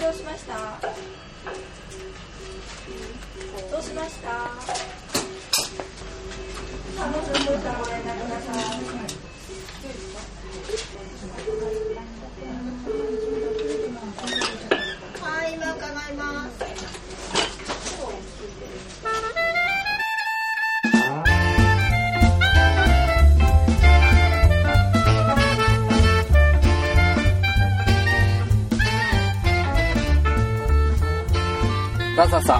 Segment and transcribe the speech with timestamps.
[0.00, 0.54] どうしました？
[3.70, 4.30] どうしました？
[4.30, 4.50] さ
[6.98, 8.54] あもうちょっとしたらご連絡ください
[15.20, 16.50] はい今伺います。
[32.20, 32.58] さあさあさあ、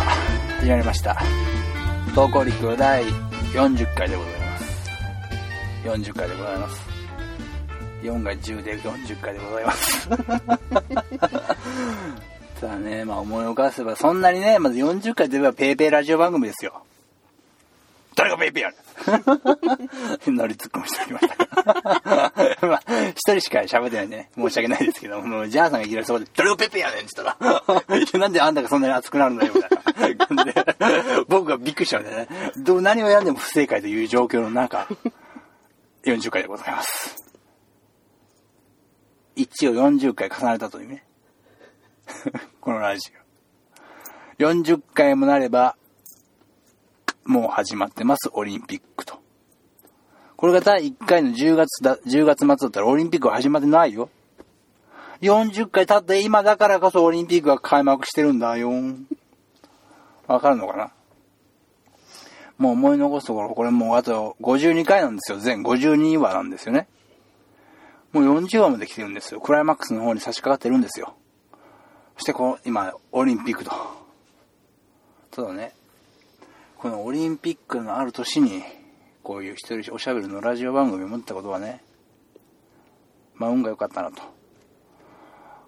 [0.60, 1.20] 始まりました。
[2.14, 3.04] 投稿陸第
[3.52, 4.90] 40回でございます。
[5.84, 6.88] 40回でございます。
[8.00, 10.08] 4が10で40回でございます。
[12.58, 16.82] ただね、まあ思い起こせば、そんなにね、まず40回といえばペーペーラジオ番組ですよ。
[18.16, 18.76] 誰がペーペーやね
[20.32, 22.66] ん 乗り突っ込みしておりました。
[22.66, 30.54] まあ、一人しか喋ってないんでね、申し訳ないですけど、もう、ジャーさんがいきなりそこで、誰がペーペやねんって言ったら、 なんであんたがそんなに熱くなるんだよ、みたいな感じで、
[31.28, 34.88] 僕がびっくりしたんでね、どう何をやんでも不正解という状況の中、
[36.04, 37.16] 40回でございます。
[39.36, 41.04] 一応40回重ねたというね、
[42.60, 43.10] このラジ
[44.38, 44.42] オ。
[44.42, 45.76] 40回もなれば、
[47.24, 49.19] もう始まってます、オリンピックと。
[50.40, 54.08] これが第1回の10月だ、10月末だったらオリンピックは始まってないよ。
[55.20, 58.70] 40回経って今だからこそオリンピックが開幕してるんだよ。
[60.26, 60.92] わかるのかな？
[62.56, 65.36] もう思い残すところ、これもうあと52回なんですよ。
[65.36, 66.88] 全52話なんですよね。
[68.12, 69.42] もう40話まで来てるんですよ。
[69.42, 71.16] クライマックスの方に差し掛かってるんですよ。
[72.16, 73.70] そしてこう、今、オリンピックと。
[75.30, 75.74] ただね、
[76.78, 78.62] このオリンピックのある年に、
[79.30, 81.84] こういう一人おしゃべりのラジオ番組を持ったことはね、
[83.36, 84.20] まあ運が良かったなと。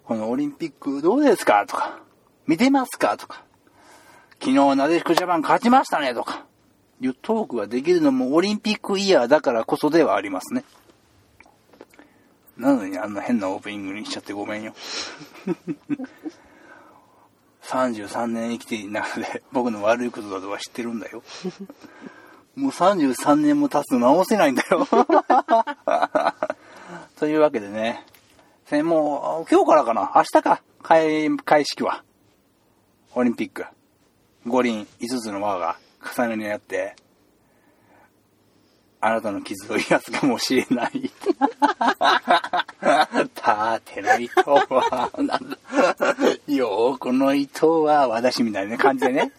[0.03, 2.01] このオリンピックどうですかとか、
[2.45, 3.45] 見てますかとか、
[4.41, 6.45] 昨日なでしこジャパン勝ちましたねとか、
[6.99, 10.65] いうトークができるのもオリンピックイヤーだからこそではありますね。
[12.57, 14.73] なのにあんな変なオープニングにしちゃってごめんよ。
[17.63, 21.23] 33年生きている中で僕の悪いことだとは知ってるんだよ。
[22.55, 24.87] もう33年も経つと直せないんだよ。
[27.17, 28.05] というわけでね、
[28.83, 32.03] もう今日からかな明日か開会式は。
[33.15, 33.65] オリンピック。
[34.45, 35.77] 五輪5つの輪が
[36.15, 36.95] 重ねにやって、
[38.99, 41.11] あなたの傷を癒すかもしれない。
[43.35, 45.39] 縦の糸は、なんだ、
[46.47, 49.31] 横の糸は私みたいな感じでね。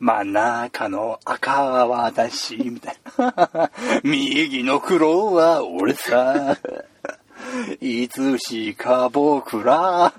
[0.00, 3.70] 真ん中の赤は私、みたいな。
[4.02, 6.56] 右の黒は俺さ。
[7.80, 10.12] いつしか僕ら、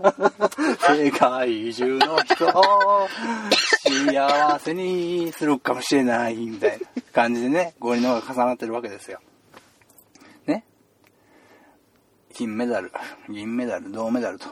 [0.80, 3.08] 世界中の人を
[3.88, 9.20] 幸せにするかもしれない、みたいな感じでね、五輪の方が重なってるわけですよ。
[10.46, 10.66] ね。
[12.34, 12.92] 金メダル、
[13.30, 14.48] 銀メダル、銅メダルと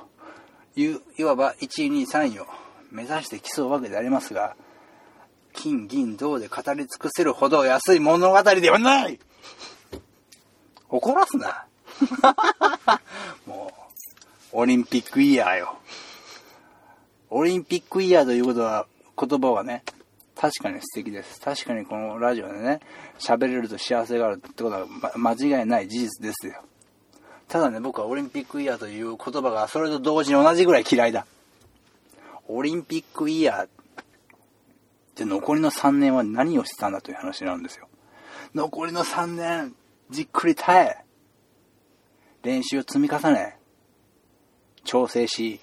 [0.76, 2.48] いう、いわば1位、2位、3位を
[2.92, 4.56] 目指して競うわけでありますが、
[5.54, 9.20] 金、銀、銅で語り尽くせるほど安い物語ではない
[10.90, 11.66] 怒らすな。
[13.46, 13.72] も
[14.54, 15.78] う、オリンピックイヤーよ。
[17.30, 19.84] オリンピックイヤーということは、言葉はね、
[20.36, 21.40] 確かに素敵です。
[21.40, 22.82] 確かにこのラジオでね、
[23.20, 24.86] 喋れると幸せがあるってことは、
[25.16, 26.62] ま、間違いない事実ですよ。
[27.48, 31.26] ただね、僕はオリンピックイヤーという言葉がそれと同時に同じぐらい嫌いだ。
[32.48, 33.70] オリンピックイヤー
[35.16, 37.88] で残りの3年は何をしてたんだという話なんですよ。
[38.54, 39.76] 残りの3年、
[40.10, 40.98] じっくり耐え、
[42.44, 43.58] 練習を積み重ね、
[44.84, 45.60] 調整し、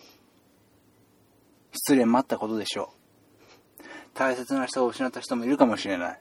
[1.72, 3.84] 失恋待ったことでしょう。
[4.14, 6.20] 大切な人を失った人もいるかもしれない。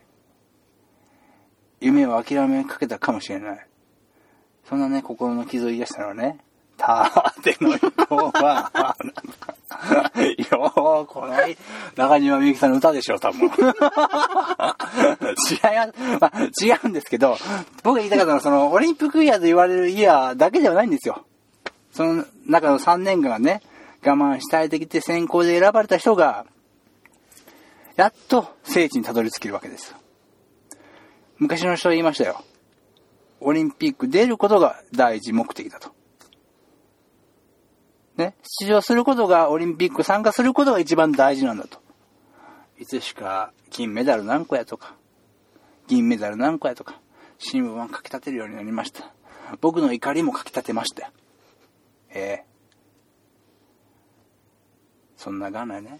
[1.79, 3.67] 夢を諦めかけたかもしれない。
[4.67, 6.39] そんなね、心の傷を癒したのはね、
[6.77, 8.95] 縦の糸は、
[10.37, 11.33] よー、この
[11.95, 13.41] 中島みゆきさんの歌でしょ、多分。
[13.41, 13.49] 違い
[16.19, 16.31] ま。
[16.33, 17.37] あ、違うんですけど、
[17.83, 21.25] 僕が言いたかったのは、その、オリンピックイヤーと言われるイヤーだけではないんですよ。
[21.91, 23.61] その中の3年間ね、
[24.05, 26.45] 我慢し耐えてきて選考で選ばれた人が、
[27.95, 29.95] やっと聖地にたどり着けるわけです。
[31.37, 32.43] 昔の人は言いましたよ。
[33.39, 35.96] オリンピック出ることが第一目的だと。
[38.17, 41.79] ね、出場することが、オリンピック参加することが一番大事なんだと。
[42.79, 44.95] いつしか金メダル何個やとか、
[45.87, 46.99] 銀メダル何個やとか、
[47.37, 49.13] 新聞は書き立てるようになりました。
[49.61, 51.11] 僕の怒りも書き立てました。
[52.09, 52.45] ええ
[55.15, 55.99] そんながないね。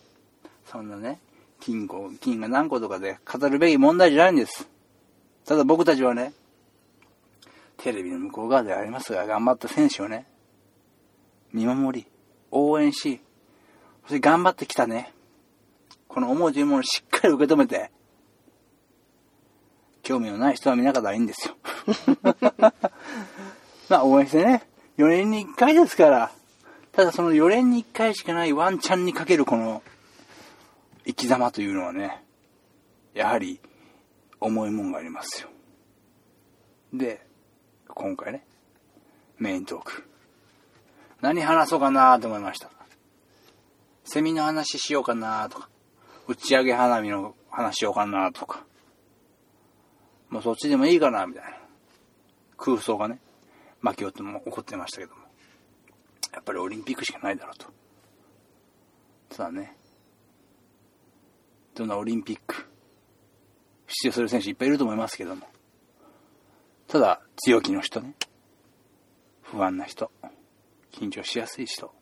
[0.66, 1.20] そんなね、
[1.60, 4.68] 金庫、金が何個とかで語るべき問題じゃないんです。
[5.46, 6.34] ただ僕たちはね、
[7.78, 10.26] テレビの向こう側でありますが、頑張った選手をね、
[11.54, 12.08] 見守り、
[12.52, 13.22] 応援し、
[14.04, 15.14] そして頑張ってきたね、
[16.08, 17.92] この思いというものをしっかり受け止めて、
[20.04, 21.56] 興味のない人は見なかったらいいんですよ。
[23.90, 24.68] まあ応援してね、
[24.98, 26.32] 4年に1回ですから、
[26.94, 29.84] ただその4年に1回しかないワンチャンにかけるこの
[31.06, 32.24] 生き様というのはね、
[33.14, 33.60] やはり
[34.40, 35.50] 重いもんがありますよ。
[36.94, 37.26] で、
[37.88, 38.46] 今回ね、
[39.38, 40.10] メイントーク。
[41.22, 42.70] 何話そうかなと思いました。
[44.04, 45.70] セミの話しようかなとか、
[46.28, 48.66] 打ち上げ花火の話しようかなとか、
[50.30, 51.58] もうそっちでもいいかなみたいな。
[52.58, 53.20] 空想がね、
[53.82, 55.22] 巻き起も起こってましたけども。
[56.34, 57.68] やっぱりオリンピックしかないだろうと。
[59.36, 59.76] ただね、
[61.76, 62.68] どんなオリンピック、
[63.88, 65.48] 出場する選手いっぱいいると思いますけども。
[66.88, 68.14] ただ、強気の人ね。
[69.42, 70.12] 不安な人。
[70.98, 71.94] 緊張しやすい人。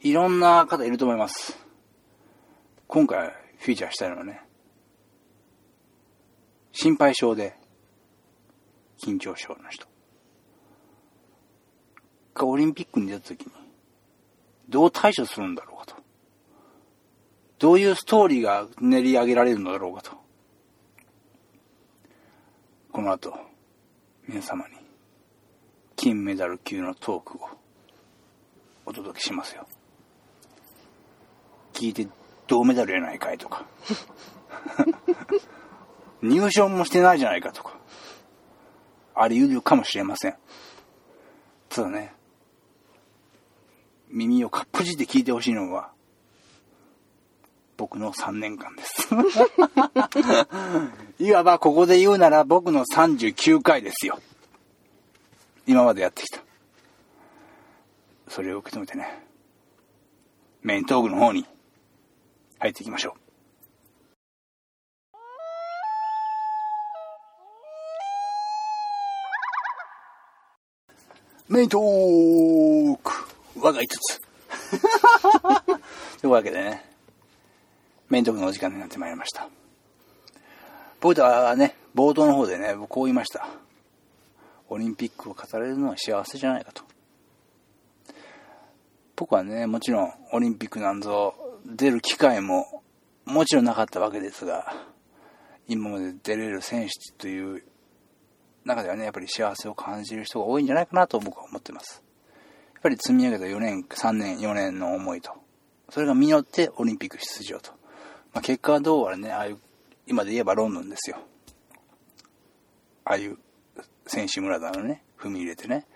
[0.00, 1.58] いろんな方いると思います。
[2.86, 3.28] 今回
[3.58, 4.40] フィーチャーしたいのはね、
[6.72, 7.54] 心配性で
[8.98, 9.86] 緊張症の人。
[12.34, 13.52] がオリンピックに出た時に、
[14.70, 15.96] どう対処するんだろうかと。
[17.58, 20.12] どういうストーリーが練り上げられるのだろうかと。
[22.90, 23.34] この後、
[24.26, 24.76] 皆様に
[25.96, 27.59] 金メダル級のトークを
[28.90, 29.68] お届けしますよ。
[31.72, 32.08] 聞いて
[32.48, 33.64] 銅メダルやないかいとか。
[36.22, 37.78] 入賞もしてないじゃないかとか。
[39.14, 40.36] あり得るかもしれません。
[41.68, 42.12] ただね、
[44.08, 45.92] 耳をかっぷじって聞いてほしいのは、
[47.76, 49.08] 僕の3年間です。
[51.22, 54.18] いわばここで言うなら僕の39回ですよ。
[55.64, 56.49] 今までやってきた。
[58.30, 59.26] それを受け止めてね、
[60.62, 61.44] メイントークの方に
[62.60, 63.16] 入っていきましょ
[71.48, 71.52] う。
[71.52, 73.12] メイントーク
[73.56, 74.20] 我が5つ。
[76.20, 76.88] というわけでね、
[78.08, 79.48] メイントークのお時間になってまいりました。
[81.00, 83.48] 僕はね、冒頭の方でね、僕こう言いました。
[84.68, 86.89] オリンピックを語れるのは幸せじゃないかと。
[89.20, 91.34] 僕はね、もちろんオリンピックなんぞ
[91.66, 92.82] 出る機会も
[93.26, 94.74] もちろんなかったわけですが、
[95.68, 97.62] 今まで出れる選手という
[98.64, 102.02] 中ではね、やっぱり幸せを感じる人が多いんじゃないかなと僕は思ってます。
[102.72, 105.32] やっぱり積み上げた4年、3年、4年の思いと、
[105.90, 107.72] それが実ってオリンピック出場と。
[108.32, 109.58] まあ、結果はどうあれね、ああいう、
[110.06, 111.18] 今で言えばロンドンですよ。
[113.04, 113.36] ああいう
[114.06, 115.86] 選手村だのね、踏み入れてね。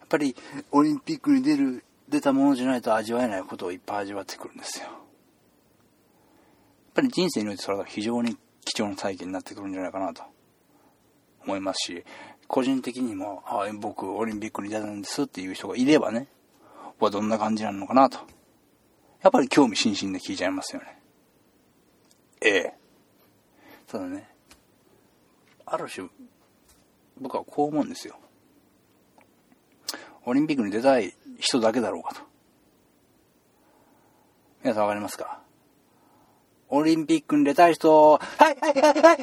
[0.00, 0.36] やっぱり
[0.70, 1.82] オリンピックに出る、
[2.14, 4.86] 出たものじゃないと味わえないことをいっぱい味わってくるんですよ。
[4.86, 4.94] やっ
[6.94, 10.22] ぱり人生においてそれが非常に貴重な体験になってくるんじゃないかなと
[11.42, 12.04] 思いますし、
[12.46, 16.28] 個人的にも、あ僕オリンピックに出たんですっていう人がいればね、
[17.00, 18.18] はどんな感じなのかなと。
[19.20, 20.98] やっぱり興味津々で聞いちゃいますよね。
[22.42, 22.74] ええ。
[23.88, 24.28] ただね、
[25.66, 26.08] ある種、
[27.20, 28.16] 僕はこう思うんですよ。
[30.26, 32.20] オリンピックに出たい人だけだろうかと。
[34.62, 35.40] 皆さんわかりますか？
[36.70, 39.22] オリンピックに出たい人、はいはいはいはい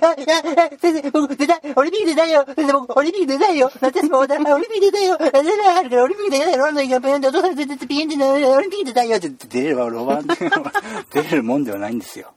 [0.55, 2.45] はい先生、僕出たいオリンピック出たいよ。
[2.55, 3.71] 先生、僕オリンピック出たいよ。
[3.81, 5.17] 夏休み終わったオリンピック出たいよ。
[5.19, 6.57] 夏休みあるからオリンピック出たいよ。
[6.59, 9.17] ロンドン行くからお父さん絶対ピンってオリンピック出たいよ。
[9.17, 10.27] って出ればロマン、
[11.11, 12.31] 出れるもんではないんですよ。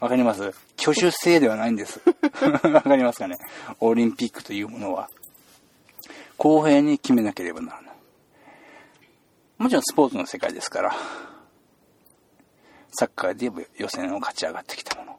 [0.00, 0.52] わかります？
[0.80, 2.00] 挙手制ではないんです。
[2.52, 3.38] わかりますかね？
[3.80, 5.08] オリンピックというものは、
[6.36, 7.87] 公平に決めなければならない。
[9.58, 10.94] もちろんスポーツの世界ですから、
[12.92, 15.18] サッカーで言えば予選を勝ち上がってきたもの。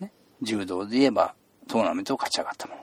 [0.00, 1.34] ね、柔道で言えば
[1.66, 2.74] トーナメントを勝ち上がったも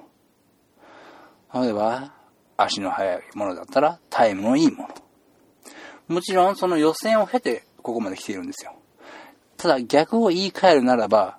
[1.53, 1.63] の。
[1.63, 2.13] 例えば、
[2.57, 6.15] 足の速いものだったらタイムのいいもの。
[6.15, 8.73] もちろんその予選を経てここまで来ているんですよ。
[9.57, 11.38] ただ逆を言い換えるならば、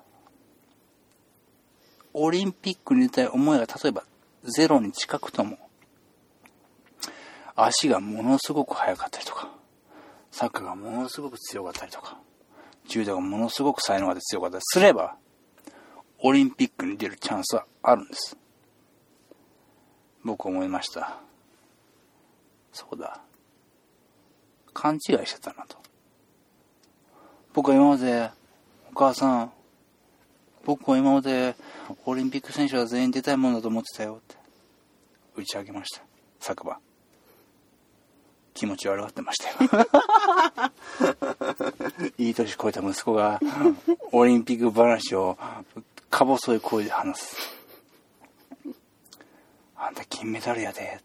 [2.13, 4.03] オリンピックに出たい思いが例えば
[4.43, 5.57] ゼロに近くとも、
[7.55, 9.49] 足がものすごく速かったりとか、
[10.31, 12.17] サッカーがものすごく強かったりとか、
[12.87, 15.15] 柔道がものすごく才能が強かったりすれば、
[16.19, 18.37] オリンピックに出るチャンスはあるんです。
[20.23, 21.17] 僕思いました。
[22.71, 23.21] そうだ。
[24.73, 25.77] 勘違いしてたなと。
[27.53, 28.29] 僕は今まで、
[28.91, 29.51] お母さん、
[30.63, 31.55] 僕は今まで
[32.05, 34.35] オリンピック選手は全員出たいもんだと思ってたよって
[35.35, 36.03] 打ち上げました
[36.39, 36.77] 昨晩
[38.53, 39.87] 気持ち悪がってましたよ。
[42.17, 43.39] いい年こえた息子が
[44.11, 45.37] オリンピック話を
[46.09, 47.37] か細い声で話す。
[49.75, 50.99] あんた金メダルやで。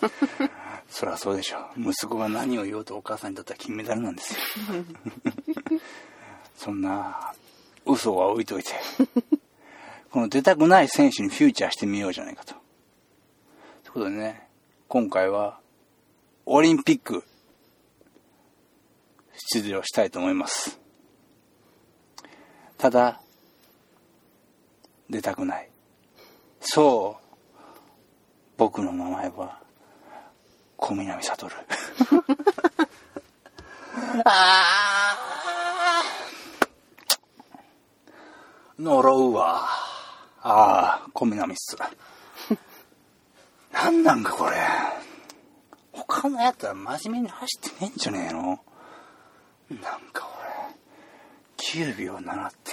[0.90, 4.40] そりゃそうでしょ息子が何を言おうとお母さんにとっては金メダルなんですよ。
[6.56, 7.32] そんな
[7.86, 8.72] 嘘は置いといて。
[10.10, 12.54] この出たくない選手にフューチャーしてみようじゃないかと。
[12.54, 12.60] とい
[13.90, 14.48] うことでね
[14.88, 15.59] 今回は
[16.52, 17.22] オリンピック
[19.52, 20.80] 出場したいと思います。
[22.76, 23.20] ただ
[25.08, 25.70] 出たくない。
[26.60, 27.24] そう
[28.56, 29.60] 僕の名前は
[30.76, 31.46] 小南悟。
[34.24, 38.82] あー。
[38.82, 39.68] 呪うわ。
[40.42, 41.76] ああ小南っす。
[43.72, 44.56] なんなんかこれ
[45.92, 48.40] 他のやつは真面目に走ってねえんじゃねえの？
[49.70, 50.28] なんか
[51.76, 52.72] 俺9秒7って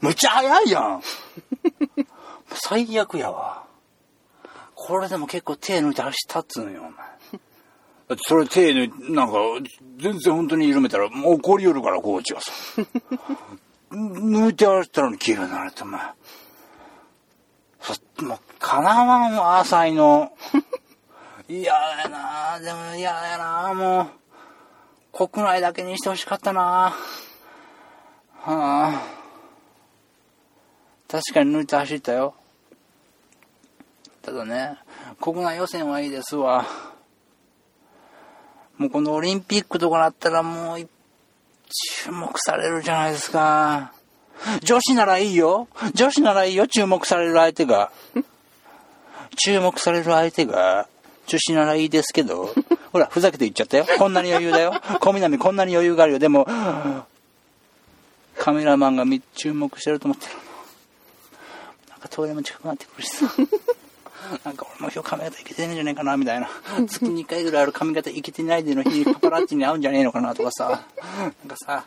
[0.00, 1.02] むっちゃ速いやん！
[2.54, 3.64] 最悪やわ。
[4.74, 8.18] これでも結構手抜いて走ったっつうのよお前。
[8.26, 9.34] それ手抜いてなんか
[9.98, 12.52] 全然本当に緩めたらもう怒りよるからコーチはさ。
[13.90, 16.00] 抜いて歩いたのに9秒7ってお前。
[17.80, 17.94] そ
[18.24, 20.32] もうかなわんわ浅いの。
[21.48, 22.58] 嫌やな。
[22.58, 23.74] でも嫌やな。
[23.74, 24.10] も
[25.12, 26.60] う国内だけにしてほしかったな。
[26.60, 26.96] は
[28.46, 29.02] あ。
[31.08, 32.34] 確かに抜いて走ったよ。
[34.22, 34.78] ただね
[35.20, 36.66] 国内予選はいいですわ。
[38.78, 43.92] もうこのオリンピックとかなったらもう注目されるじゃないですか。
[44.62, 45.68] 女子ならいいよ。
[45.94, 47.92] 女子ならいいよ注目される相手が。
[49.36, 50.88] 注目される相手が。
[51.26, 52.54] 女子ならいいですけど、
[52.92, 53.86] ほら、ふざけて言っちゃったよ。
[53.98, 54.72] こんなに余裕だよ。
[55.00, 56.18] 小南こんなに余裕があるよ。
[56.18, 56.46] でも、
[58.38, 59.04] カメラマンが
[59.34, 60.32] 注目してると思ってる
[61.88, 63.26] なんか遠山近くなってくるしさ。
[64.44, 66.48] なんか俺も今日髪型いけてねえんじゃねえかなみたいな。
[66.86, 70.68] 月2回ぐらいある髪型いけてないでの日にパパラッチに会うんじゃねえのかなとかさ。
[70.68, 71.84] なんかさ、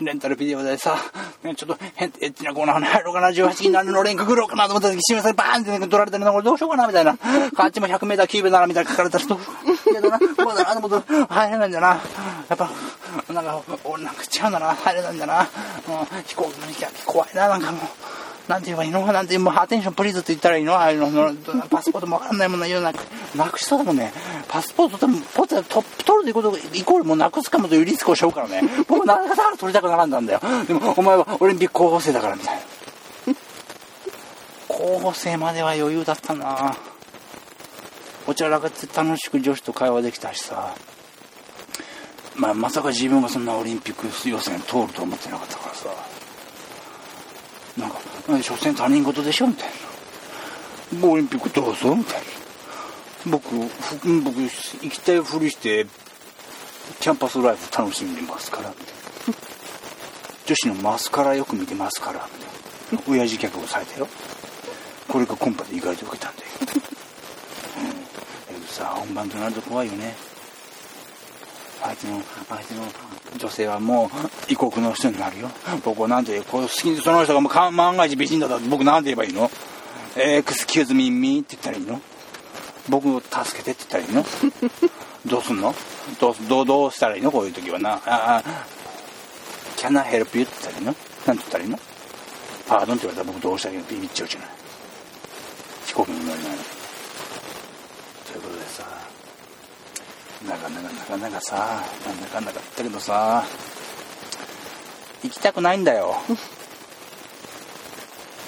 [0.00, 0.96] レンタルビデオでさ、
[1.42, 7.16] ね、ちょっと変エッチなコーナーに入ろうかな、18禁なるの連歌来ろうかなと思った時、締めされバーンって取られてるのこれどうしようかなみたいな。
[7.56, 11.88] あっちも100メーター9秒なみたいな書かれたらどう、やだな、こうだなと思って入れないんだな。
[11.88, 12.00] や
[12.54, 12.70] っぱ、
[13.32, 15.40] なんか、俺なんか違うんだな、入れないんだな。
[15.40, 15.46] うん、
[16.24, 17.80] 飛行機の飛行怖いな、なんかもう。
[18.48, 19.06] なんて言えばいいの？
[19.12, 20.74] なんて、もうアテンションプリーズって言ったらいいの？
[20.74, 21.34] ああいうの、
[21.70, 22.98] パスポートもわかんないもんな、言うなく、
[23.36, 24.12] なくしそうだもんね。
[24.48, 28.62] パスポート多分、ポテトップ取るということイコールもうなくすかもというリスクをしようからね。
[28.88, 30.40] 僕なかなか取りたくならんだんだよ。
[30.66, 32.62] でも、お前はオリンピック候補生だからみたいな。
[34.68, 36.76] 候補生までは余裕だったな
[38.26, 40.74] おちゃらけて楽しく女子と会話できたしさ。
[42.34, 45.88] まあ、まさか自分がそんなオリンピック予選通ると思ってなかったからさ。
[47.76, 48.01] なんか、
[48.42, 49.70] 所詮他人事でしょみたい
[51.00, 51.08] な。
[51.08, 52.22] オリンピックどうぞみたいな。
[53.26, 53.56] 僕、
[54.22, 55.86] 僕、行きたいふりして、
[57.00, 58.72] キャンパスライフ楽しんでますから、
[60.46, 62.28] 女子のマスカラよく見てますから、
[62.90, 63.22] みたいな。
[63.22, 64.08] 親父客をされたよ。
[65.08, 66.48] これがコンパで意外と受けたんだよ。
[66.60, 66.66] うん。
[66.68, 66.74] だ
[68.48, 70.14] けどさ、本番となると怖いよね。
[71.80, 72.82] 相手の、相手の
[73.38, 74.08] 女性はもう
[74.48, 75.50] 異国の人になるよ。
[75.84, 79.50] 僕はなんて、こう好きその人がもう万が一美人だったら僕なんて言えばいいの？
[80.16, 82.00] エクスキューズミンミーって言ったらいいの？
[82.88, 84.24] 僕を助けてって言ったらいいの？
[85.26, 85.74] どうすんの？
[86.20, 87.30] どうどうどうしたらいいの？
[87.30, 87.94] こういう時はな。
[87.94, 88.42] ああ、
[89.76, 90.44] can I help you?
[90.44, 90.86] って言ったらいいの？
[90.86, 90.96] なんて
[91.26, 91.78] 言ったらいいの？
[92.68, 93.88] パードンって言われたら僕どうしたらいいの？
[93.88, 94.48] ビビっちゃうじゃない。
[95.86, 96.56] 飛行機に乗れないの。
[98.26, 98.84] ということでさ、
[101.10, 103.44] なかさ、なんだかんだか言ったけどさ、
[105.22, 106.16] 行きたくないんだよ。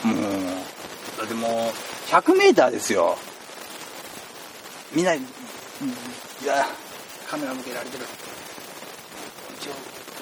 [0.03, 3.19] も う、だってもう、100メーターですよ。
[4.93, 5.21] みんな、い
[6.45, 6.67] や、
[7.29, 8.07] カメラ向けられてる。
[9.61, 9.71] 一応、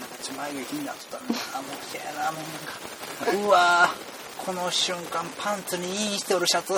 [0.00, 1.62] なんかち眉毛気になっちゃったんだな。
[1.62, 3.46] もう嫌やな、もうなんか。
[3.46, 4.12] うわぁ。
[4.44, 6.72] この瞬間パンツにインしておるシャツ。
[6.72, 6.76] い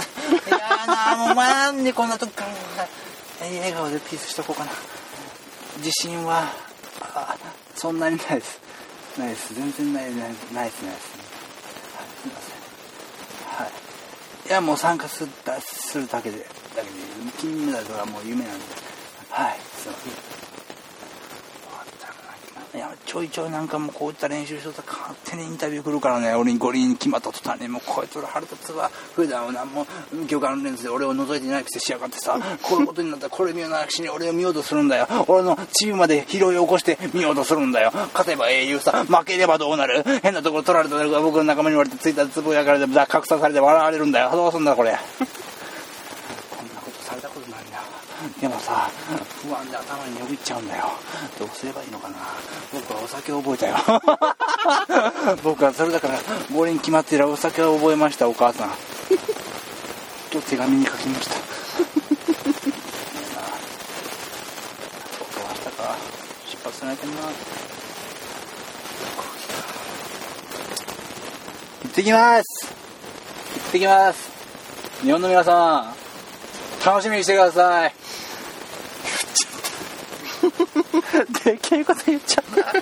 [0.50, 2.86] やなもうなんでこんな時から
[3.40, 4.72] 笑顔でピースしとこうかな。
[5.78, 6.52] 自信は、
[7.00, 7.36] あ
[7.74, 8.60] そんなにないです。
[9.18, 9.54] ないです。
[9.54, 10.84] 全然ない、ない、ないです、ないです。
[11.96, 13.64] はい、すいません。
[13.64, 14.48] はい。
[14.48, 16.44] いや、もう参加するだするだけで、だ
[16.76, 16.88] けで、
[17.38, 18.64] 金メダルはもう夢なんで。
[19.30, 20.43] はい、すいません。
[22.74, 26.34] いや、ちょいちょいなんかもうこういった練習しとったら勝手にインタビュー来るからね。
[26.34, 28.90] 俺に五輪決まった途端にもうこいつら腹立つわ。
[29.14, 29.86] 普段は何も
[30.26, 32.36] 魚眼レンズで俺を覗いていないくせしやがってさ。
[32.62, 35.06] こういうことになったらこれ見ようなしに俺を見ようとするんだよ。
[35.28, 37.92] 俺のチームまで拾い起こして見ようとするんだよ。
[37.94, 40.02] 勝てば英雄さ負ければどうなる。
[40.24, 44.32] 変なところ取られたら僕の仲間に言われてツイッターでつぶやかれて拡散されて笑われるんだよ。
[44.32, 44.96] どうすんだこれこ
[46.64, 47.78] んなことされたことないな
[48.40, 48.90] でもさ
[49.46, 50.84] 不安で頭によぎっちゃうんだよ。
[51.38, 52.16] どうすればいいのかな。
[52.72, 53.76] 僕はお酒を覚えたよ。
[55.44, 56.18] 僕はそれだから
[56.52, 58.70] 五輪決まっているお酒を覚えましたお母さん。
[60.30, 61.34] と手紙に書きました？
[65.18, 65.96] 僕は明日か。
[66.50, 67.12] 出発しないとな。
[71.82, 72.66] 行ってきます。
[72.66, 74.30] 行ってきます。
[75.02, 75.94] 日本の皆さん
[76.84, 77.94] 楽しみにしてください。
[81.44, 82.72] できること言っちゃった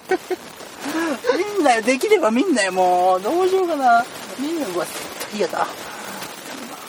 [1.37, 2.73] みんなよできればみんなよ。
[2.73, 4.05] もうどうしようかな。
[4.39, 5.67] みんなうわ絶対嫌だ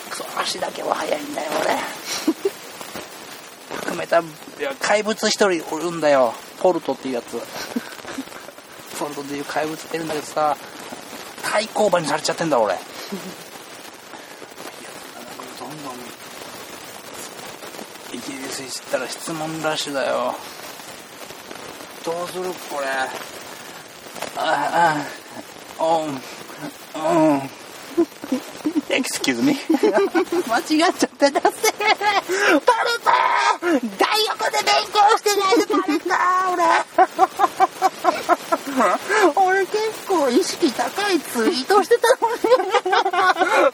[0.09, 1.77] クソ足だけは速いんだよ俺。
[3.95, 4.23] 100m
[4.59, 6.33] いや怪物一人おるんだよ。
[6.59, 7.39] ポルトっていうやつ。
[8.97, 10.57] ポルトっていう怪物ってるんだけどさ
[11.43, 12.73] 対抗馬にされちゃってんだ俺。
[12.73, 12.81] いや
[15.59, 15.93] どんどん
[18.13, 20.35] イギリス行ったら質問ラッシュだよ。
[22.03, 22.87] どうするこれ？
[24.37, 24.97] あ
[25.79, 27.41] あうんうん。
[28.89, 29.53] エクスキューズミ
[30.47, 31.95] 間違っちゃっただせバレ
[33.03, 33.11] た
[33.97, 36.13] 大学で勉強してないでバレた
[36.51, 36.61] 俺。
[39.35, 42.41] 俺結構意識高いツイートしてたのに。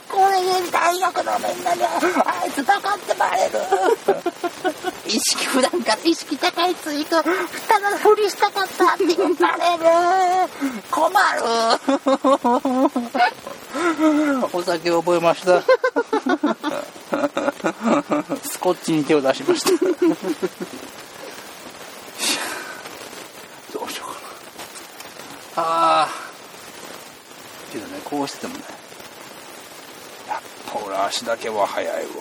[0.09, 3.59] これで大学のみんなにあいつ高ってバレる。
[5.07, 7.23] 意識普段か意識高いツイートた
[7.79, 9.85] だふりしたかったって言われる。
[10.91, 11.41] 困る。
[14.53, 15.61] お酒を覚えました。
[18.47, 19.69] スコッチに手を出しました。
[19.71, 19.75] ど
[23.85, 24.13] うしよう
[25.55, 25.67] かな。
[25.67, 26.09] ああ
[27.71, 28.63] けどねこうしててもね
[30.27, 32.11] やっぱ俺足だけは速いわ。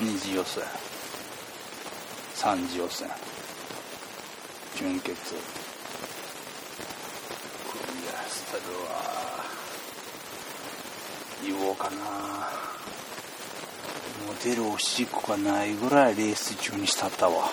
[0.00, 0.62] 二次予選。
[2.48, 3.06] 三次予選
[4.74, 5.38] 準決クリ
[8.08, 8.88] アしてるわ
[11.44, 11.96] 言おうかな。
[14.24, 17.50] もう出るおしっこがないぐらいレース中にしたったわ。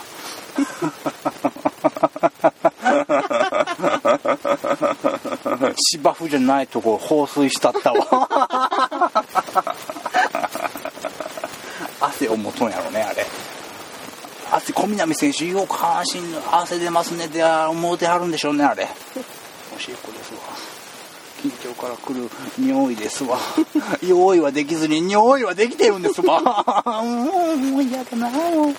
[5.91, 9.11] 芝生じゃないとこ放水したったわ。
[11.99, 13.25] 汗をもとんやろねあれ。
[14.65, 18.87] 汗小南選手よく下半身汗出ますねって思うてはるんでしょうねあれ。
[19.75, 20.39] おしっこですわ。
[21.43, 22.27] 緊張から来る
[22.59, 23.37] 尿意ですわ。
[24.01, 26.41] 用意はできずに尿意はできてるんですわ。
[27.03, 28.75] もうもう嫌だなもう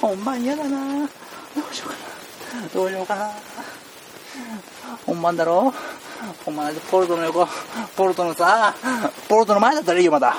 [0.00, 1.06] 本番嫌だなど
[1.70, 1.94] うしようか
[2.58, 2.68] な。
[2.74, 3.30] どうしようかな。
[5.06, 5.72] 本番だろ？
[6.44, 7.46] お前ポルトの横。
[7.96, 8.74] ポルトのさ
[9.28, 10.34] ポルトの前だったらいいよまだ。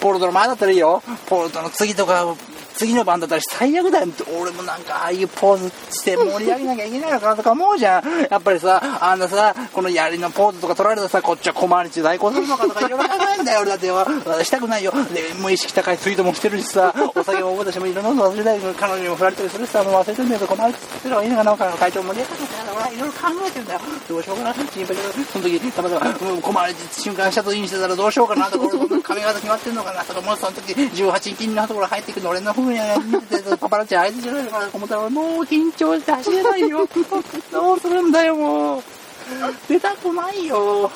[0.00, 1.02] ポルトの前だったらいいよ。
[1.26, 2.34] ポルトの次とか
[2.76, 4.06] 次の番だったら最悪だよ。
[4.40, 8.04] 俺もなんかああいうポーズして盛り上げなきゃいけないのかなとか思うじゃん。
[8.30, 14.04] やっぱりさあんなさこの槍のポーズとか取られたらさこっちは小回り中代行するのかとかいろいろ考えんだよ俺だってよ。
[14.44, 36.88] したくないよでもう意識高いツイートもしてるしさお酒も覚えたしもいろんなの忘れたり彼女にも振られたりするしさもう忘れてるんだけど小回りつってる方がいいのかな会長盛り上がってるから俺いろいろ考えてるんだよどうしようかな心配だけどその時たまたま小回り瞬間シャツインしてたらどうしようかなとか俺髪型決まってんのかなとかもうその時18金のところ入ってくるの俺の風に見ててパパラッチあいつじゃないのかなと思ったらもう緊張して走れないよ。
[37.52, 38.82] どうするんだよもう。
[39.68, 40.90] 出たくないよ。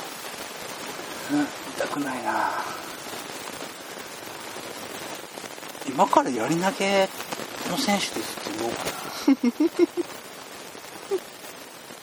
[1.76, 2.50] 出たくないな。
[5.88, 7.08] 今からやり投げ
[7.68, 8.90] の選手ですって言おうかな。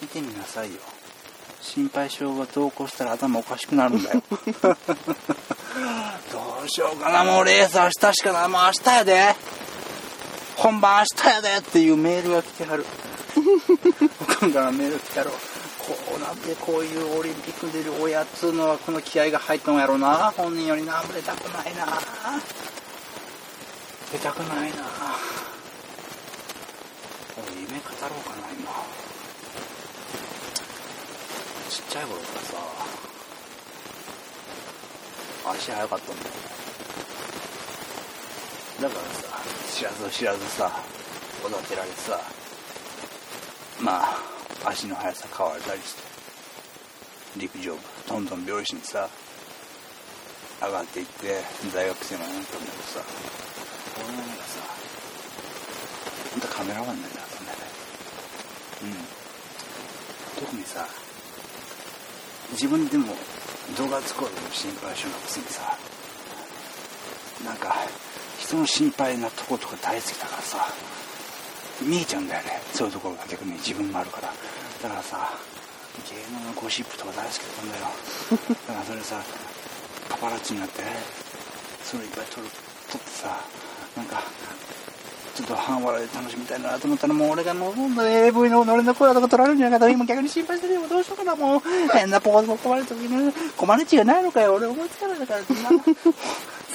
[0.01, 0.79] 見てみなさいよ。
[1.61, 4.23] 心配性が同行したら頭おかしくなるんだよ。
[6.31, 8.47] どうしようかなもうレース明日しかない。
[8.47, 9.35] もう明日やで
[10.57, 12.85] 本番明日やでっていうメールが来てはる。
[14.19, 15.29] 僕からメール来たろ。
[15.29, 15.37] こ
[16.17, 20.33] うなってこういうオリンピックに出る親っつうのはこの気合が入ったんやろうな。
[20.35, 21.85] 本人よりな出たくないな。
[24.11, 24.77] 出たくないな。
[27.37, 28.71] 俺夢語ろうかな今。
[31.69, 32.55] ちっちゃい頃からさ
[35.51, 36.56] 足速かったんだよ
[38.81, 39.41] だからさ
[39.73, 40.71] 知らず知らずさ
[41.43, 42.19] 育てられてさ
[43.81, 44.17] まあ
[44.65, 46.01] 足の速さ変われたりして
[47.37, 49.09] 陸上部どんどん病死にさ
[50.61, 51.41] 上がっていって
[51.73, 53.01] 大学生までなったんだけどさ
[53.97, 54.61] 俺の目がさ
[56.31, 57.63] ほんとカメラマンなんだそんだよね。
[58.83, 60.45] うん。
[60.45, 60.85] 特にさ
[62.51, 63.15] 自分でも
[63.77, 65.77] 動画作るの心配性なくせにさ
[67.43, 67.75] なんか
[68.47, 70.67] 人の心配なとことか大好きだからさ。
[71.81, 72.61] 見えちゃうんだよね。
[72.73, 73.53] そういうところが逆に。
[73.53, 74.33] 自分もあるから。
[74.81, 75.33] だからさ
[76.09, 77.83] 芸能のゴシップとか大好きだったんだよ。
[78.67, 79.21] だからそれさ
[80.09, 80.83] パパラッチになって
[81.83, 82.47] それいっぱい撮る
[82.91, 83.41] 撮ってさ
[83.95, 84.21] なんか
[85.35, 91.61] ちょっと半笑いで楽しみたいなと思ったらもう俺がもう今度 AV の俺の声とか撮られるんじゃないかと今逆に心配してるよどうしようかなもう。
[91.93, 94.53] 変なポーズも困る時に困るちがないのかよ。
[94.53, 95.69] 俺思いつかないだからそんな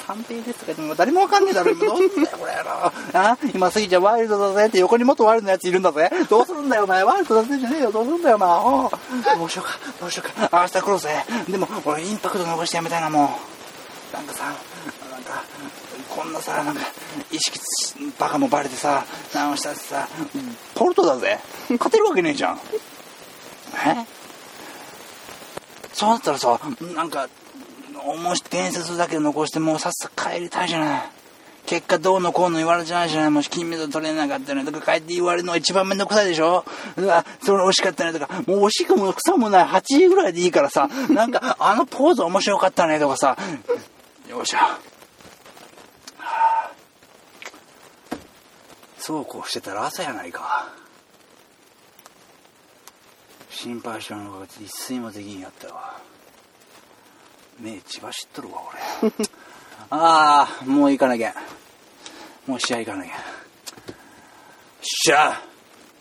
[0.06, 1.86] 三平ですとか言っても誰もわかんねえだろ今。
[1.86, 2.92] どうすんだよこれやろ。
[3.14, 4.66] あ今スギちゃんワイルドだぜ。
[4.66, 6.10] って横にもっとワイルドなやついるんだぜ。
[6.28, 7.04] どうするんだよお前。
[7.04, 7.92] ワイルドだぜじゃねえよ。
[7.92, 8.48] どうするんだよお前。
[8.50, 8.90] お
[9.38, 9.78] どうしようか。
[10.00, 10.62] どうしようか。
[10.62, 11.24] 明日来るぜ。
[11.48, 13.38] でも俺インパクト残してやめたいなも
[14.12, 14.16] う。
[14.16, 14.56] なんかさなん
[15.22, 15.44] か
[16.08, 16.80] こんなさなんか
[17.30, 17.58] 意識
[18.18, 20.08] バカもバレてさ直したってさ
[20.74, 21.38] ポルトだぜ。
[21.70, 22.60] 勝てるわけねえじゃん。
[23.86, 24.04] え？
[25.94, 26.60] そうだったらさ
[26.94, 27.28] なんか
[28.06, 31.02] 面白伝説だけ残してもうさっさと帰りたいじゃない。
[31.64, 33.30] 結果どうのこうの言われじゃないじゃない。
[33.30, 36.64] もし金メダル取れなかったねとか帰って言われるのが一番めんどくさいでしょ。
[36.96, 38.42] うわそれ惜しかったねとか。
[38.46, 40.88] もう惜しくも草もない8時ぐらいでいいからさ。
[41.08, 43.36] なんかあのポーズ面白かったねとかさ。
[44.28, 44.78] よっしゃ
[48.98, 50.72] そうこうしてたら朝やないか。
[53.50, 56.00] 心配したのが一睡もできんやったわ。
[57.62, 58.60] 目血走っとるわ
[59.00, 59.12] 俺。
[59.90, 61.32] ああもう行かなきゃ。
[62.46, 63.12] もう試合行かなきゃ。
[64.82, 65.30] しゃ。
[65.30, 65.42] あ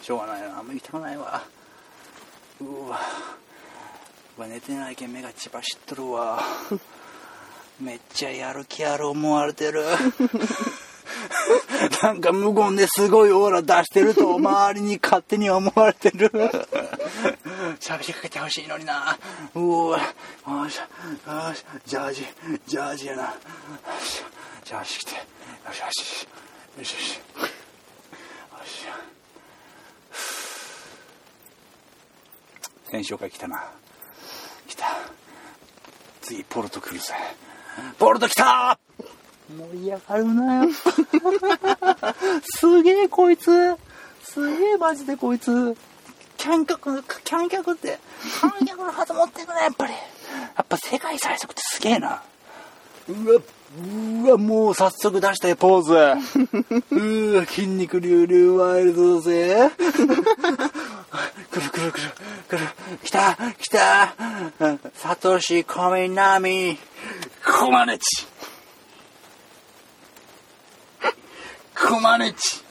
[0.01, 0.57] しょうがないな。
[0.57, 1.43] あんま行きたくないわ。
[2.61, 2.99] うわ
[4.47, 6.41] 寝てないけん目が血走っとるわ。
[7.79, 9.85] めっちゃやる気ある思われてる
[12.01, 16.29] なんか無言ですごいオーラ出してると周りに勝手に思われてる。
[17.79, 19.17] 喋りかけてほしいのにな。
[19.55, 20.77] うわよし。
[20.77, 21.65] よし。
[21.85, 22.27] ジャージ。
[22.67, 23.23] ジャージやな。
[23.23, 23.29] よ
[24.03, 24.23] し
[24.63, 25.15] ジャージ着て。
[25.15, 25.21] よ
[25.73, 26.27] しよし。
[26.77, 27.15] よしよし。
[27.15, 27.21] よ
[28.65, 28.87] し。
[32.89, 33.71] 戦勝会来たな。
[34.67, 34.85] 来た。
[36.21, 37.13] 次ポルト来るぜ。
[37.97, 38.79] ポルト来た
[39.51, 40.69] 盛り上がるなよ
[42.43, 43.75] すげえこいつ。
[44.23, 45.75] すげえマジでこいつ。
[46.37, 47.99] キャン客キャン客って。
[48.39, 49.93] 観客の旗持ってくねやっぱり。
[49.93, 49.99] や
[50.63, 52.21] っぱ世界最速ってすげえな。
[53.09, 53.41] うわ
[54.23, 55.93] うわもう早速出したよポーズ。
[56.95, 59.71] うわ筋肉隆々ワイルドだぜ。
[61.51, 62.11] くるくるくる
[62.47, 62.67] くる。
[63.03, 64.13] 来た来た。
[64.95, 66.77] サトシコミナミ。
[67.45, 68.30] コマネチ。
[71.91, 72.63] コマネチ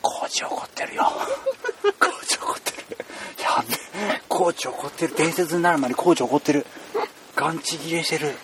[0.00, 1.04] コーチ怒ってるよ。
[2.00, 2.96] コーチ怒ってる。
[3.42, 3.74] やべ
[4.14, 4.22] え。
[4.26, 5.14] コーチ怒ってる。
[5.14, 6.64] 伝説になる前にコーチ怒ってる。
[7.36, 8.36] ガンチ切れしてる。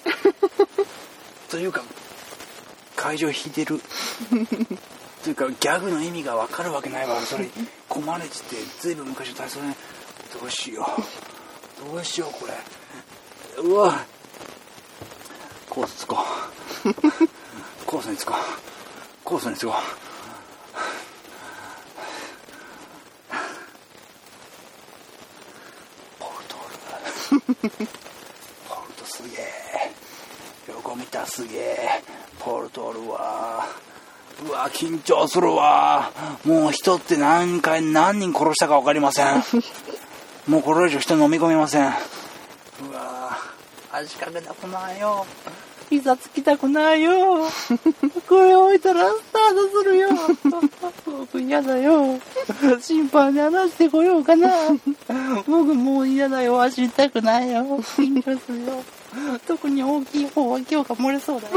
[1.50, 1.82] というか
[2.96, 3.80] 会場引いてる。
[5.22, 7.18] というかギャグの意味が分かるわけないわ。
[7.22, 7.48] それ
[7.88, 9.74] コマネチってずいぶん昔の体操ね。
[10.38, 10.86] どうしよ
[11.82, 11.94] う。
[11.94, 12.52] どうしようこれ。
[13.62, 14.04] うわ。
[15.70, 16.18] コースつこ
[16.50, 16.53] う
[17.86, 18.36] コースにつこう。
[19.24, 19.74] コースにつこう。
[26.18, 27.86] ポルトール
[28.68, 29.92] ポルトすげえ。
[30.68, 32.02] 横見たすげえ。
[32.38, 33.66] ポルトールは
[34.46, 36.12] うわ緊張するわ。
[36.44, 39.42] もう人って何回何人殺したか分かりません。
[40.46, 41.86] もうこれ以上人飲み込めません。
[41.86, 43.38] うわ
[43.90, 45.24] 足掛けたくないよ
[45.88, 47.46] ピザつきたくないよ。
[48.28, 50.08] これ置いたらスタートするよ。
[51.18, 52.18] 僕嫌だよ。
[52.80, 54.50] 審判で話してこようかな。
[55.46, 56.58] 僕もう嫌だよ。
[56.58, 57.62] 走りたくないよ。
[57.96, 58.84] 緊張するよ。
[59.46, 61.54] 特に大きい方は今日が漏れそうだよ。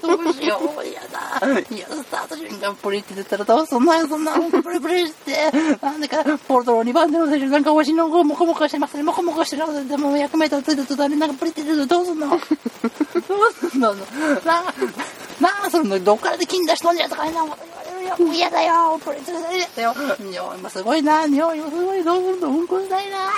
[0.00, 5.50] どうしよう嫌だいやスタート瞬間プリって出たらどうすんのよそんなプリプリして。
[5.80, 12.28] なんでかポルトロ2番手の選手なんかおしの子モコモコしてますねモコモコしてるでも 100m ついた途端になんかプリって出る どうすんの？
[12.30, 12.40] どう
[13.52, 13.94] すんの？
[13.94, 14.00] な
[14.60, 14.74] あ
[15.40, 18.98] なあそれどっからで金出しとんじゃとか変なこと言われる嫌だよ
[19.76, 19.94] だよ。
[20.20, 22.04] 匂いもすごいな匂いもすごい。
[22.04, 23.32] どうすんのうんこしたいな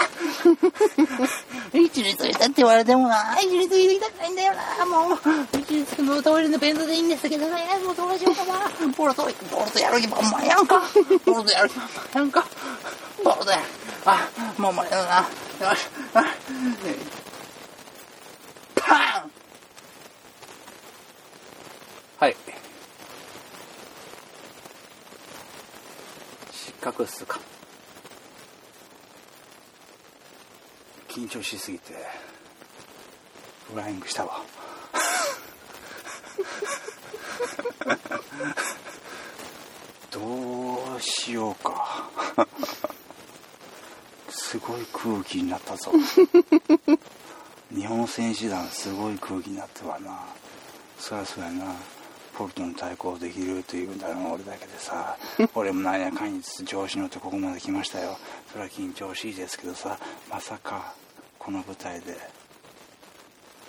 [1.72, 3.36] 一日ついたって言われてもな。
[3.40, 4.86] 一日ついてきたくないんだよな。
[4.86, 5.18] もう。
[5.58, 7.52] 一日つくのトイレの便座でいいんですけどね。
[7.84, 8.70] もうどうしようかな。
[8.96, 9.28] ボルトボ
[9.64, 10.82] ルトやる気満々やんか。
[11.24, 12.44] ボルトやる気満々やんか。
[13.24, 13.58] ボルトや。
[14.06, 15.88] あもう無理だなよし。
[16.14, 16.24] あ
[18.74, 19.30] パン。
[22.18, 22.36] はい
[26.84, 27.40] 失格っすか？
[31.08, 31.94] 緊張しすぎて
[33.72, 34.42] フライングしたわ。
[40.10, 42.06] どうしようか。
[44.28, 45.90] すごい空気になったぞ。
[47.74, 50.18] 日本選手団すごい空気になったわな。
[50.98, 51.74] そりゃそうやな。
[52.36, 55.16] ポルトに対抗できるというんだろう俺だけでさ
[55.54, 58.18] 俺もなんやかんや調子乗ってここまで来ましたよ。
[58.50, 59.98] それは緊張しいですけどさ
[60.30, 60.94] まさか
[61.38, 62.16] この舞台で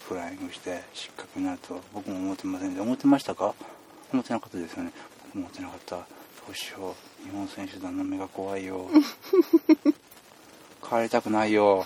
[0.08, 3.54] フライングして失格になると僕も思ってませんで思ってましたか？
[4.14, 4.92] 思ってなかったですよね。
[5.34, 5.96] 僕も思ってなかった。
[5.98, 6.04] ど
[6.52, 7.24] うしよう。
[7.24, 8.88] 日本選手団の目が怖いよ。
[10.88, 11.86] 帰りたくないよ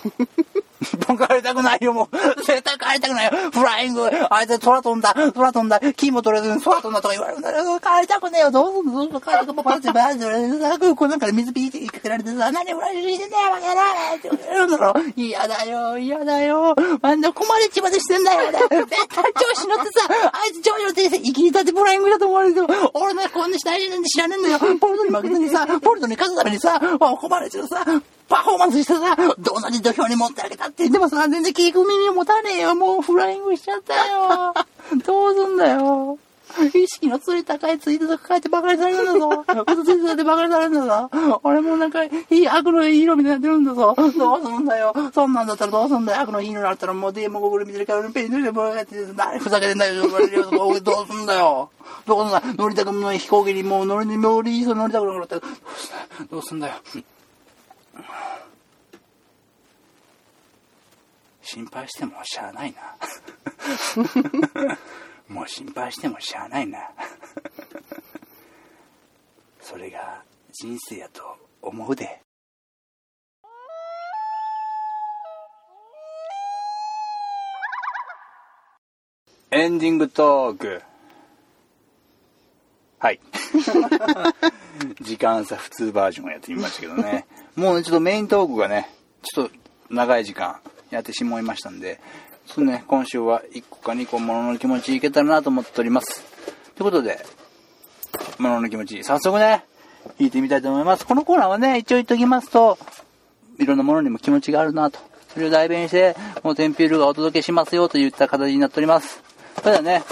[1.08, 2.16] もう帰りたくないよ、もう。
[2.44, 3.32] 絶対帰りたくないよ。
[3.52, 4.10] フライング。
[4.30, 5.14] あいつ空飛んだ。
[5.34, 5.80] 空飛んだ。
[5.80, 7.80] 木も取れずに空飛んだとか言われるんだよ。
[7.80, 8.50] 帰りたくねえよ。
[8.50, 13.82] どうすんのどうすんの帰りたくパッチバージさ、空港なんかで水ピーってかけられてさ、何フライングしてんだよ、バカな
[14.16, 14.94] って言われるんだろ。
[15.16, 16.76] 嫌だよ、嫌だよ。
[17.02, 22.66] あんな困りちまでしてんだよ、絶対調子乗ってさ、あいつ調子乗って、生きりたってフライングだと思われるよ。
[22.94, 24.58] 俺ね、こんなしたいなんて知らねえんだよ。
[24.78, 27.84] ポルトに負けずにさ、ポルトに勝つためにさ、困るけどさ、
[28.30, 30.88] パフォーマンスしてさ、同じ土俵に持ってあげたって。
[30.88, 32.74] でもさ、全然聞く耳持たねえよ。
[32.76, 34.54] もうフライングしちゃったよ。
[35.04, 36.16] どうすんだよ。
[36.74, 39.44] 意識のつり高いツイートとか書いてバカにされるんだぞ。
[39.68, 41.40] 嘘ついてされてバカにされるんだぞ。
[41.44, 43.94] 俺もなんか、いい悪のいい色みたいになってるんだぞ。
[43.96, 44.92] どうすんだよ。
[45.14, 46.22] そんなんだったらどうすんだよ。
[46.22, 50.02] 悪のいい色になったらもうデーモゴグル見てるからペン塗りでもらって何ふざけてんだよ。
[50.08, 51.70] どうすんだよ。
[52.06, 52.54] どうすんだよ。
[52.58, 55.36] 乗りたくもない飛行機にもう乗りに乗り、そう乗りたくなくなった？
[55.36, 55.42] ら
[56.32, 56.74] どうすんだよ。
[61.42, 62.96] 心配してもしゃあないな。
[65.28, 66.90] もう心配してもしゃあないな。
[69.60, 72.20] それが人生やと思うで。
[79.52, 80.89] エンディングトーク。
[83.00, 83.20] はい。
[85.00, 87.26] 時間差普通バージョンをやってみましたけどね。
[87.56, 88.90] もうね、ちょっとメイントークがね、
[89.22, 89.54] ちょっと
[89.88, 90.60] 長い時間
[90.90, 91.98] やってしまいましたんで、
[92.46, 96.22] ちょっとね、今週は1個か2個ものの気持ちいけたらなと思っております。
[96.76, 97.24] ということで、
[98.38, 99.64] ものの気持ち、早速ね、
[100.18, 101.06] 弾いてみたいと思います。
[101.06, 102.78] このコーナーはね、一応言っときますと、
[103.58, 104.98] いろんなものにも気持ちがあるなと。
[105.32, 109.22] それを代弁して、もうテンピュールがお届けしますよといった形になっております。
[109.60, 110.02] それではね、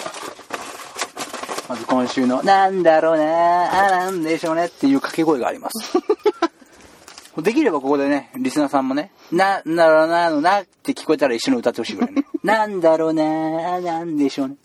[1.68, 5.98] まず今週の、なんだろうなあ、なんでしょうねっていう掛け声があります。
[7.42, 12.24] できればここでね、リスナーさんもね、な、なんだろうなのなって聞こえたら一緒に歌ってほしいぐらいね。
[12.42, 14.56] なんだろうななんでしょうね。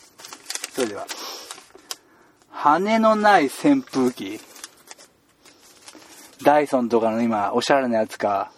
[0.74, 1.06] それでは。
[2.50, 4.40] 羽のない扇風機。
[6.42, 8.52] ダイソンとかの今、おしゃれなやつか。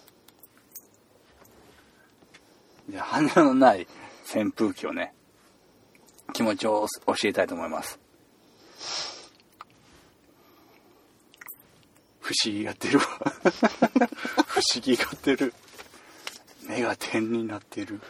[2.89, 3.87] じゃあ、羽のない
[4.33, 5.13] 扇風機をね、
[6.31, 8.04] 気持ちを教えたいと思います。
[12.19, 13.05] 不思議が出るわ。
[14.47, 15.53] 不思議が出る。
[16.67, 18.01] 目が点になってる。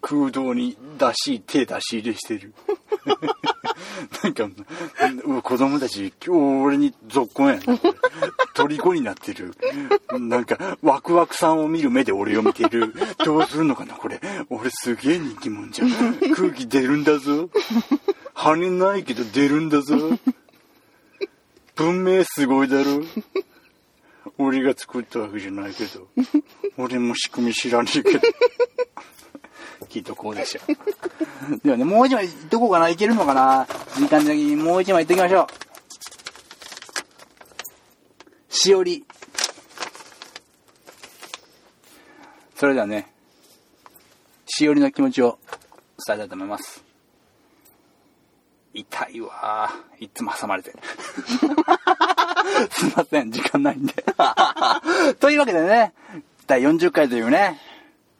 [0.00, 2.54] 空洞に出し、手出し入れしてる。
[4.22, 4.48] なんか、
[5.42, 7.78] 子供たち、今日俺に続婚やな。
[8.54, 9.54] 虜になってる。
[10.18, 12.94] なんか、ワクワクさんを見る目で俺を見てる。
[13.24, 14.20] どうするのかな、これ。
[14.48, 15.90] 俺すげえ人気者じゃん。
[16.34, 17.50] 空気出るんだぞ。
[18.40, 19.96] 羽ないけど出るんだぞ。
[21.74, 23.02] 文明すごいだろ。
[24.38, 26.06] 俺が作ったわけじゃないけど。
[26.76, 28.20] 俺も仕組み知らねえけど。
[29.90, 30.60] きっとこうでしょ。
[31.64, 32.88] ではね、もう一枚言っとこうかな。
[32.88, 35.48] いけるのかな時間的にもう一枚言っときましょ
[38.48, 38.54] う。
[38.54, 39.04] しおり。
[42.54, 43.12] それではね、
[44.46, 45.40] しおりの気持ちを
[46.06, 46.87] 伝えたいと思います。
[48.80, 49.70] 痛いわ。
[49.98, 50.72] いつも挟まれて。
[52.70, 53.94] すいません、時間ないんで。
[55.20, 55.92] というわけでね、
[56.46, 57.60] 第40回というね、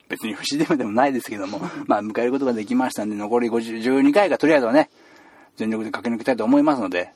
[0.08, 4.90] 別に不死でもでもないですけども、まあ迎えることができましたんで、残り50 12回がとりあえずはね、
[5.56, 7.12] 全力で駆け抜けたいと思いますので、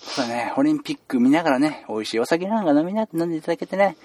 [0.00, 3.96] そうだね、オリンピック見ながらね、美味しいお酒なんか飲みなって、飲んでいただけてね、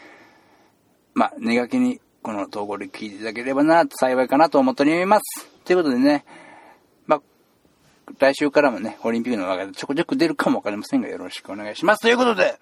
[1.14, 5.48] まあ、寝がけにこの投稿で聞いていただければな、幸いかなと思っております。
[5.66, 6.26] ということでね、
[8.20, 12.02] 来週からもね、オリンピックの話題ちょこちょこ出るかもわかりませんが、よろしくお願いします。
[12.02, 12.60] ということで、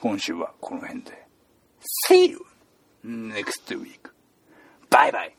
[0.00, 1.26] 今週はこの辺で、
[2.08, 2.40] See you
[3.04, 4.10] next week.
[4.90, 5.34] バイバイ。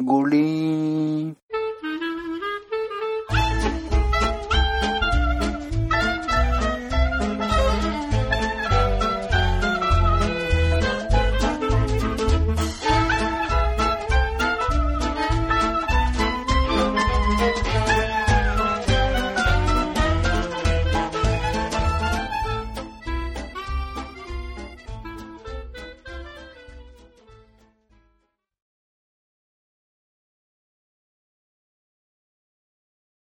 [0.00, 1.36] ゴリーン。